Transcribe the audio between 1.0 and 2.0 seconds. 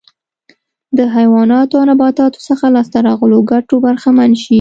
حیواناتو او